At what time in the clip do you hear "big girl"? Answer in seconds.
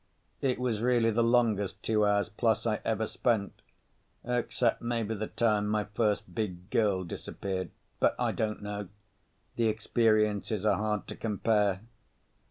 6.33-7.03